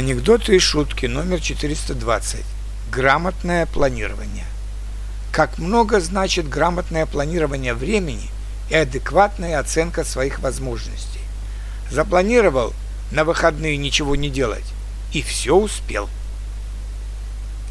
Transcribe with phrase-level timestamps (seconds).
[0.00, 2.40] Анекдоты и шутки номер 420.
[2.90, 4.46] Грамотное планирование.
[5.30, 8.30] Как много значит грамотное планирование времени
[8.70, 11.20] и адекватная оценка своих возможностей.
[11.90, 12.72] Запланировал
[13.12, 14.64] на выходные ничего не делать
[15.12, 16.08] и все успел.